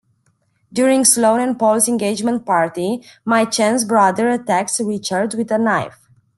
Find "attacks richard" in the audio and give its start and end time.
4.29-5.35